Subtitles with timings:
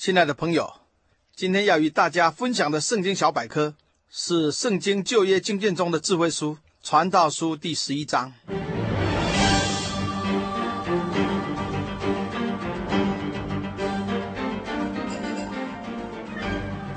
[0.00, 0.72] 亲爱的朋友，
[1.36, 3.74] 今天要与大家分享的圣经小百科
[4.08, 8.32] 是《圣经旧约经卷》中的智慧书《传道书》第十一章。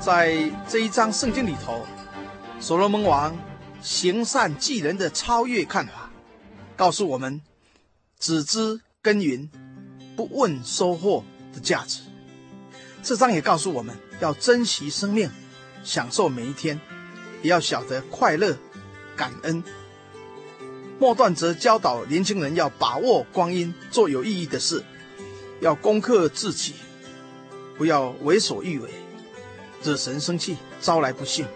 [0.00, 1.84] 在这一章圣经里头，
[2.58, 3.36] 所罗门王
[3.82, 6.10] 行善济人的超越看法，
[6.74, 7.42] 告诉我们
[8.18, 9.50] 只知耕耘，
[10.16, 12.00] 不问收获的价值。
[13.04, 15.30] 这章也告诉我们要珍惜生命，
[15.84, 16.80] 享受每一天，
[17.42, 18.56] 也要晓得快乐、
[19.14, 19.62] 感恩。
[20.98, 24.82] 末段则教导年轻人要把握光阴，做有意义的事，
[25.60, 26.72] 要攻克自己，
[27.76, 28.88] 不要为所欲为，
[29.82, 31.46] 惹神生气，招来不幸。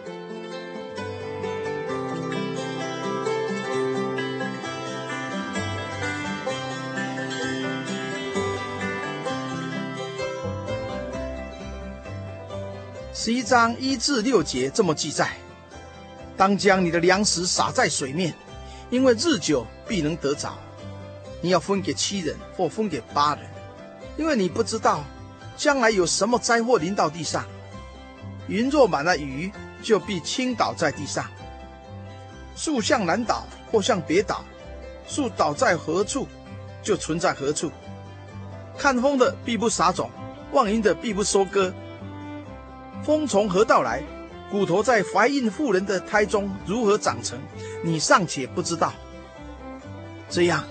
[13.28, 15.36] 十一章一至六节这么记载：
[16.34, 18.32] 当将你的粮食撒在水面，
[18.88, 20.56] 因为日久必能得着。
[21.42, 23.44] 你要分给七人或分给八人，
[24.16, 25.04] 因为你不知道
[25.58, 27.44] 将来有什么灾祸临到地上。
[28.46, 31.26] 云若满了雨，就必倾倒在地上。
[32.56, 34.42] 树向南倒或向北倒，
[35.06, 36.26] 树倒在何处，
[36.82, 37.70] 就存在何处。
[38.78, 40.10] 看风的必不撒种，
[40.52, 41.70] 望云的必不收割。
[43.04, 44.02] 风从何道来？
[44.50, 47.38] 骨头在怀孕妇人的胎中如何长成？
[47.84, 48.94] 你尚且不知道。
[50.30, 50.64] 这样，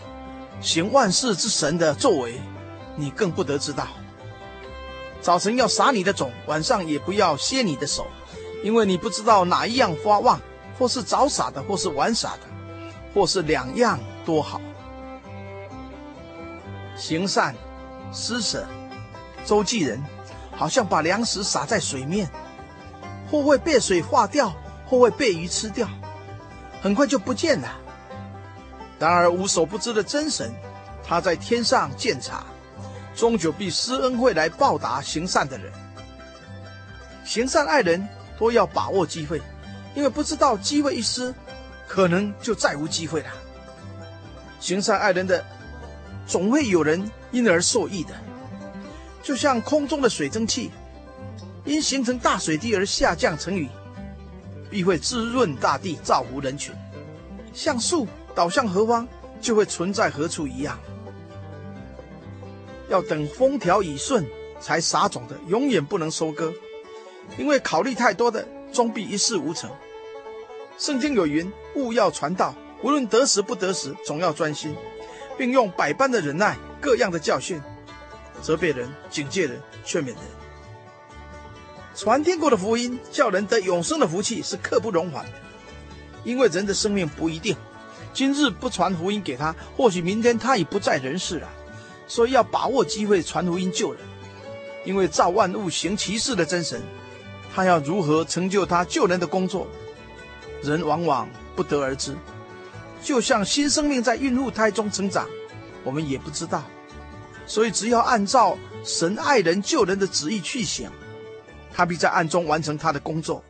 [0.62, 2.42] 行万事之神的作为，
[2.96, 3.88] 你更不得知道。
[5.22, 8.08] 早晨要撒你的种，晚上也不要歇你的手，
[8.64, 10.42] 因为你不知道哪一样发旺，
[10.80, 12.42] 或是早撒的，或是晚撒的，
[13.14, 14.60] 或是两样多好。
[16.96, 17.56] 行善，
[18.12, 18.66] 施舍，
[19.46, 20.04] 周济人。
[20.58, 22.28] 好像把粮食撒在水面，
[23.30, 24.52] 或会被水化掉，
[24.88, 25.88] 或会被鱼吃掉，
[26.82, 27.70] 很快就不见了。
[28.98, 30.52] 然而无所不知的真神，
[31.04, 32.44] 他在天上鉴察，
[33.16, 35.72] 终究必施恩惠来报答行善的人。
[37.24, 38.08] 行善爱人，
[38.40, 39.40] 都要把握机会，
[39.94, 41.32] 因为不知道机会一失，
[41.88, 43.30] 可能就再无机会了。
[44.60, 45.46] 行善爱人的，
[46.26, 48.16] 总会有人因而受益的。
[49.28, 50.72] 就像空中的水蒸气，
[51.66, 53.68] 因形成大水滴而下降成雨，
[54.70, 56.74] 必会滋润大地，造福人群。
[57.54, 59.06] 像树倒向何方，
[59.42, 60.80] 就会存在何处一样。
[62.88, 64.26] 要等风调雨顺
[64.62, 66.54] 才撒种的，永远不能收割，
[67.38, 69.70] 因为考虑太多的，终必一事无成。
[70.78, 74.74] 圣经有云：勿要传道，无论得时不得时，总要专心，
[75.38, 77.62] 并用百般的忍耐，各样的教训。
[78.42, 80.18] 责备人、警戒人、劝勉人，
[81.96, 85.32] 传天国的福音，叫人得永生的福气是刻不容缓的。
[86.24, 87.56] 因为人的生命不一定，
[88.14, 91.50] 今日不传福音给他，或许明天他已不在人世了。
[92.08, 94.02] 所以要把握机会传福音救人。
[94.86, 96.82] 因为造万物、行其事的真神，
[97.54, 99.68] 他要如何成就他救人的工作，
[100.64, 102.16] 人往往不得而知。
[103.04, 105.28] 就像新生命在孕妇胎中成长，
[105.84, 106.64] 我们也不知道。
[107.48, 110.92] 所以，只要按照神爱人救人的旨意去行，
[111.74, 113.42] 他必在暗中完成他的工作。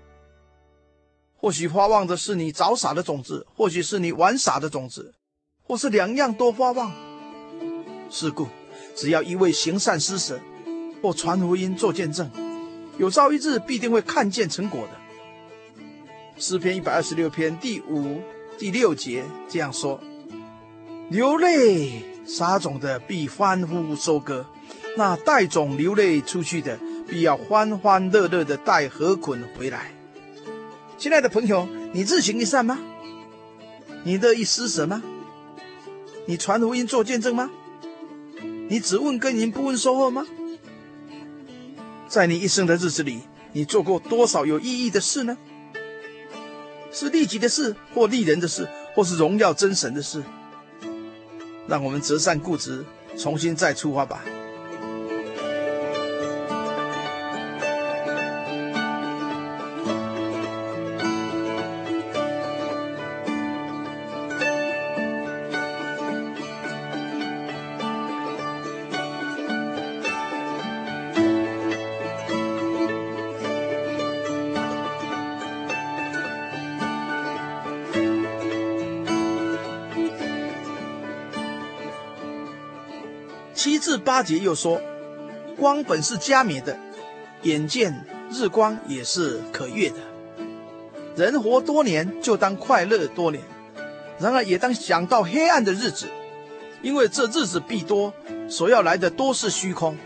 [1.36, 5.14] 或许发旺的是你早撒的种子，或许是你晚撒的种子，
[5.64, 6.92] 或是两样都发旺。
[8.10, 8.48] 是故，
[8.96, 10.40] 只要一味行善施舍，
[11.02, 12.30] 或传福音做见证，
[12.98, 14.90] 有朝一日必定会看见成果的。
[16.40, 18.22] 诗篇一百二十六篇第五、
[18.60, 20.00] 第六节这样说：
[21.10, 22.17] 流泪。
[22.28, 24.46] 撒种的必欢呼收割，
[24.98, 26.78] 那带种流泪出去的，
[27.08, 29.94] 必要欢欢乐乐的带禾捆回来。
[30.98, 32.78] 亲爱的朋友，你日行一善吗？
[34.04, 35.02] 你乐意施舍吗？
[36.26, 37.50] 你传福音做见证吗？
[38.70, 40.28] 你只问耕耘不问收获吗？
[42.10, 43.22] 在你一生的日子里，
[43.54, 45.38] 你做过多少有意义的事呢？
[46.92, 50.22] 是利己的事，或利人的事，或是荣耀真神的事。
[51.68, 52.86] 让我们择善固执，
[53.18, 54.24] 重新再出发吧。
[83.88, 84.82] 至八节又说
[85.58, 86.78] ：“光本是加冕的，
[87.44, 89.96] 眼见日光也是可悦的。
[91.16, 93.42] 人活多年，就当快乐多年；
[94.20, 96.08] 然而也当想到黑暗的日子，
[96.82, 98.14] 因为这日子必多，
[98.50, 99.98] 所要来的都是虚空。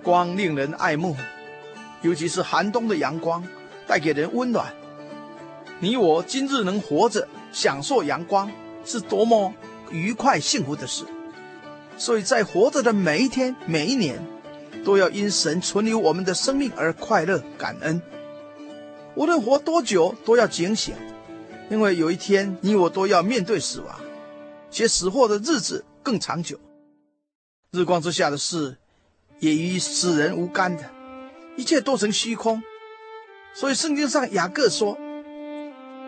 [0.00, 1.16] 光令人爱慕，
[2.02, 3.44] 尤其是寒冬的阳光，
[3.88, 4.72] 带给人温暖。
[5.80, 8.48] 你我今日能活着，享受阳光，
[8.84, 9.52] 是多么
[9.90, 11.04] 愉快幸福的事。”
[11.98, 14.18] 所以在活着的每一天、每一年，
[14.84, 18.00] 都要因神存留我们的生命而快乐感恩。
[19.14, 20.94] 无论活多久，都要警醒，
[21.70, 24.00] 因为有一天你我都要面对死亡，
[24.70, 26.58] 且死后的日子更长久。
[27.70, 28.76] 日光之下的事，
[29.38, 30.90] 也与死人无干的，
[31.56, 32.62] 一切都成虚空。
[33.54, 34.98] 所以圣经上雅各说：“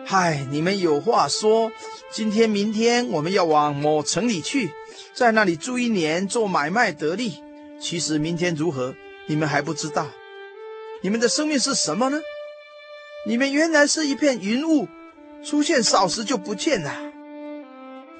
[0.07, 1.71] 嗨，你们有话说，
[2.11, 4.71] 今天、明天我们要往某城里去。”
[5.15, 7.41] 在那里住一年，做买卖得利。
[7.79, 8.93] 其实明天如何，
[9.25, 10.07] 你们还不知道。
[11.01, 12.21] 你们的生命是什么呢？
[13.25, 14.87] 你们原来是一片云雾，
[15.43, 16.93] 出现少时就不见了。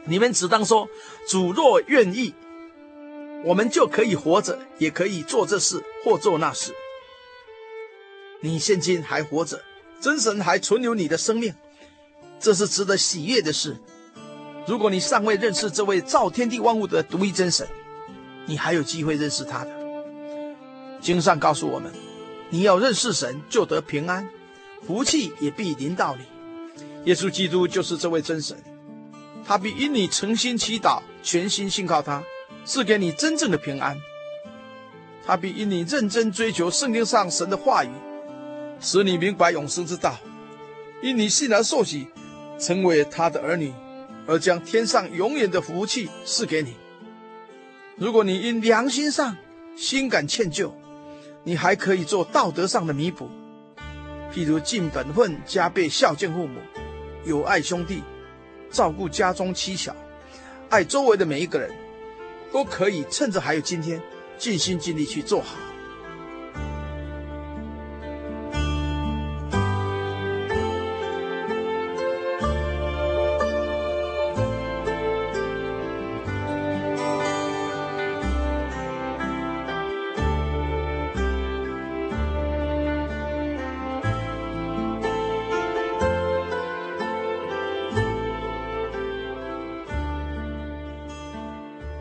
[0.06, 0.90] 你们只当说：
[1.28, 2.34] 主若愿意，
[3.44, 6.74] 我们就可以活着，也可以做这事或做那事。
[8.40, 9.62] 你现今还活着，
[10.02, 11.54] 真神还存留你的生命，
[12.40, 13.76] 这是值得喜悦的事。
[14.68, 17.68] 如果你尚未认识这位造天地万物的独一真神，
[18.46, 19.72] 你还有机会认识他的。
[21.02, 21.92] 经上告诉我们，
[22.50, 24.28] 你要认识神，就得平安，
[24.86, 26.24] 福气也必临到你。
[27.06, 28.58] 耶稣基督就是这位真神，
[29.46, 32.24] 他必因你诚心祈祷，全心信靠他，
[32.66, 33.96] 赐给你真正的平安。
[35.24, 37.90] 他必因你认真追求圣经上神的话语，
[38.80, 40.18] 使你明白永生之道，
[41.04, 42.08] 因你信而受洗，
[42.60, 43.74] 成为他的儿女。
[44.28, 46.74] 而将天上永远的福气赐给你。
[47.96, 49.38] 如果你因良心上
[49.78, 50.72] 心感歉疚，
[51.44, 53.30] 你还可以做道德上的弥补，
[54.34, 56.60] 譬如尽本分、加倍孝敬父母、
[57.24, 58.02] 友爱兄弟、
[58.72, 59.96] 照顾家中妻小、
[60.70, 61.70] 爱周围的每一个人，
[62.52, 64.02] 都可以趁着还有今天，
[64.40, 65.56] 尽心尽力去做好。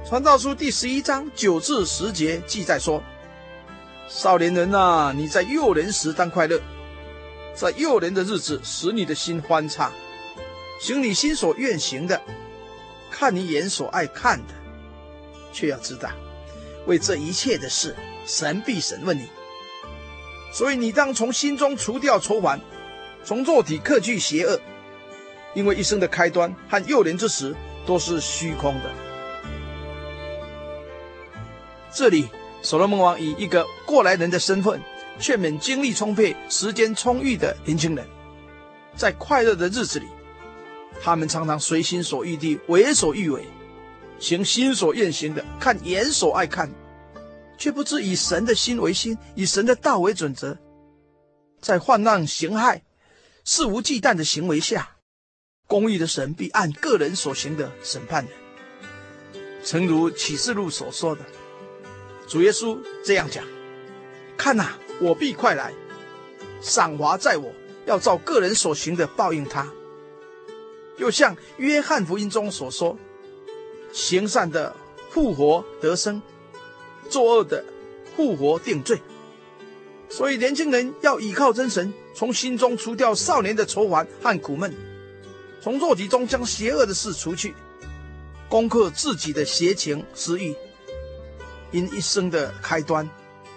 [0.06, 3.02] 传道书第十一章九至十节记载说
[4.06, 6.60] ：“少年人啊，你在幼年时当快乐，
[7.54, 9.90] 在幼年的日子使你的心欢畅，
[10.78, 12.20] 行你心所愿行的，
[13.10, 14.52] 看你眼所爱看的，
[15.54, 16.10] 却要知道，
[16.86, 17.96] 为这一切的事，
[18.26, 19.26] 神必审问你。
[20.52, 22.60] 所以你当从心中除掉愁烦，
[23.24, 24.60] 从肉体克去邪恶，
[25.54, 27.56] 因为一生的开端和幼年之时
[27.86, 28.90] 都是虚空的。”
[31.94, 32.28] 这里，
[32.60, 34.82] 所罗门王以一个过来人的身份，
[35.20, 38.04] 劝勉精力充沛、时间充裕的年轻人，
[38.96, 40.06] 在快乐的日子里，
[41.00, 43.46] 他们常常随心所欲地为所欲为，
[44.18, 46.68] 行心所愿行的，看眼所爱看，
[47.56, 50.58] 却不知以神的心为心，以神的道为准则，
[51.60, 52.82] 在患难行害、
[53.44, 54.96] 肆无忌惮的行为下，
[55.68, 58.34] 公义的神必按个人所行的审判人。
[59.64, 61.22] 诚如启示录所说的。
[62.26, 63.44] 主耶稣这样讲
[64.36, 65.72] ：“看哪，我必快来，
[66.60, 67.52] 赏罚在我，
[67.86, 69.70] 要照个人所行的报应他。”
[70.96, 72.96] 又像约翰福音中所说
[73.92, 74.74] ：“行善的
[75.10, 76.22] 复活得生，
[77.10, 77.64] 作恶的
[78.16, 79.00] 复活定罪。”
[80.08, 84.72] 所以年轻人要倚靠真神，从心中除掉少年的愁烦和苦闷，
[85.60, 87.54] 从肉体中将邪恶的事除去，
[88.48, 90.54] 攻克自己的邪情私欲。
[91.74, 93.08] 因一生的开端，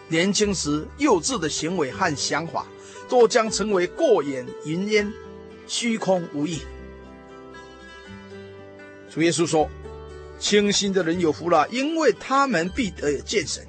[0.08, 2.66] 年轻时幼稚的行为和想法，
[3.08, 5.14] 都将成为过眼云烟，
[5.68, 6.62] 虚空无益。
[9.08, 9.70] 主耶稣说
[10.40, 13.64] ：“清心的人有福了，因为他们必得见神。”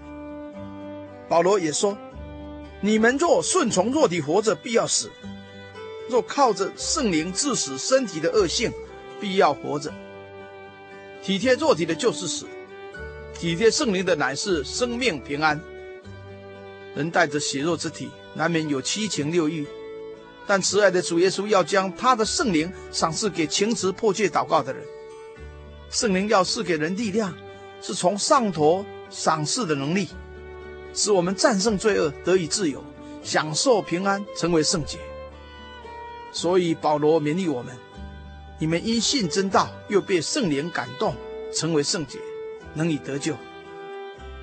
[1.29, 1.95] 保罗也说
[2.81, 5.09] ：“你们若顺从肉体活着，必要死；
[6.09, 8.73] 若靠着圣灵治死身体的恶性，
[9.21, 9.93] 必要活着。
[11.23, 12.47] 体贴肉体的，就是死；
[13.39, 15.61] 体贴圣灵的，乃是生命平安。
[16.97, 19.65] 人带着血肉之体，难免有七情六欲。”
[20.45, 24.83] 但慈爱的主耶稣要将他的圣灵赏赐给情慈迫切祷告的人。
[25.91, 27.33] 圣灵要赐给人力量，
[27.81, 30.09] 是从上头赏赐的能力，
[30.93, 32.83] 使我们战胜罪恶，得以自由，
[33.23, 34.99] 享受平安，成为圣洁。
[36.33, 37.77] 所以保罗勉励我们：
[38.59, 41.15] 你们因信真道，又被圣灵感动，
[41.55, 42.19] 成为圣洁，
[42.79, 43.35] 能以得救。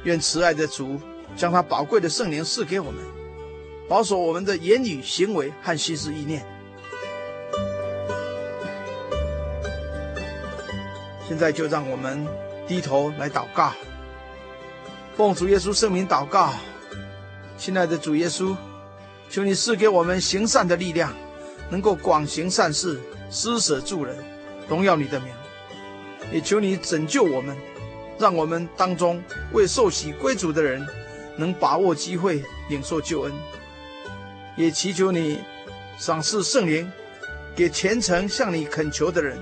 [0.04, 1.00] 愿慈爱的主
[1.36, 3.02] 将他宝贵的圣灵赐给我们。
[3.88, 6.46] 保守我们的言语、行为和心思意念。
[11.28, 12.28] 现在就让我们
[12.68, 13.72] 低头来祷告，
[15.16, 16.52] 奉主耶稣圣名祷告，
[17.58, 18.56] 亲爱的主耶稣，
[19.30, 21.14] 求你赐给我们行善的力量，
[21.70, 23.00] 能够广行善事，
[23.30, 24.18] 施舍助人，
[24.68, 25.30] 荣耀你的名。
[26.32, 27.56] 也求你拯救我们，
[28.18, 30.86] 让我们当中未受洗归主的人，
[31.36, 33.34] 能把握机会领受救恩。
[34.56, 35.42] 也祈求你
[35.98, 36.90] 赏赐圣灵，
[37.56, 39.38] 给虔诚向你恳求的人，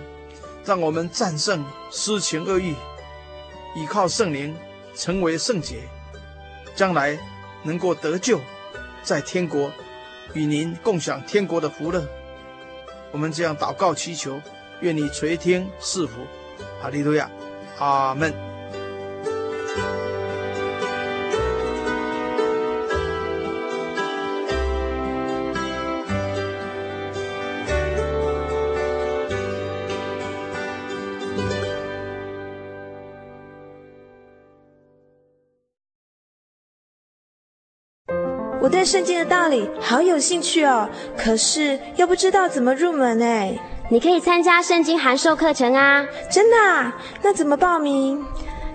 [0.65, 2.73] 让我们战胜私情恶欲，
[3.75, 4.55] 依靠圣灵
[4.95, 5.83] 成为圣洁，
[6.75, 7.17] 将来
[7.61, 8.39] 能够得救，
[9.03, 9.71] 在天国
[10.33, 12.03] 与您共享天国的福乐。
[13.11, 14.41] 我们这样祷告祈求，
[14.81, 16.13] 愿你垂听赐福。
[16.81, 17.29] 哈利路亚，
[17.77, 18.52] 阿门。
[38.61, 43.53] 我对圣经的道理好有兴趣哦，可是又不知道怎么入门哎。
[43.89, 46.07] 你可以参加圣经函授课程啊！
[46.31, 46.95] 真的啊？
[47.21, 48.23] 那怎么报名？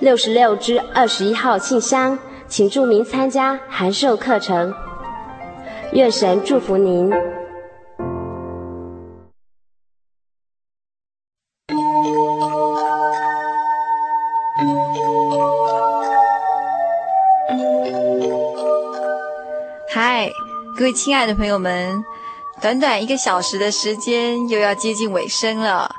[0.00, 4.72] 六十六支二十一号信箱，请注明参加函授课程。
[5.92, 7.10] 愿神祝福您。
[19.90, 20.30] 嗨
[20.78, 22.04] 各位亲爱的朋友们，
[22.62, 25.96] 短短一个小时的时间又要接近尾声了。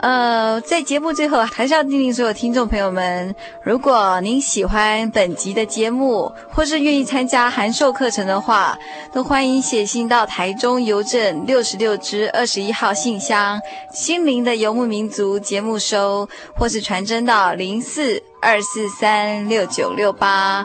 [0.00, 8.78] 呃，在节目最后，还是要叮咛所有听众朋友们：如果您喜欢本集的节目，或是愿意参加函授课程的话，
[9.12, 13.60] 都欢迎写信到台中邮政六十六支二十一号信箱
[13.92, 20.64] “心灵的游牧民族”节目收，或是传真到零四二四三六九六八。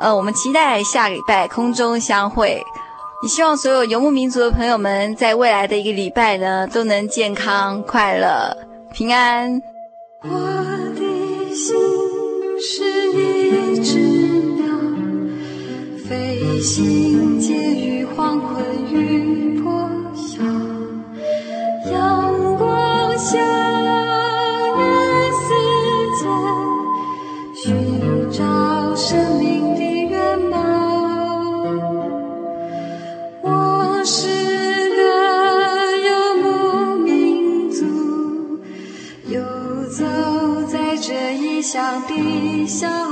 [0.00, 2.64] 呃，我们期待下礼拜空中相会。
[3.22, 8.56] 也希望所有游牧民族的朋友们，在未来的一个礼拜呢，都能健康、快乐、
[8.92, 9.62] 平安。
[10.22, 11.76] 我的心
[12.60, 13.98] 是一只
[14.56, 14.66] 鸟，
[16.06, 20.42] 飞行介于黄昏与破晓，
[21.90, 23.69] 阳光下。
[42.78, 43.09] 的